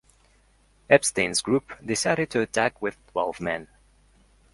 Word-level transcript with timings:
Epstein's 0.89 1.43
group 1.43 1.73
decided 1.85 2.31
to 2.31 2.41
attack 2.41 2.81
with 2.81 2.97
twelve 3.11 3.39
men. 3.39 3.67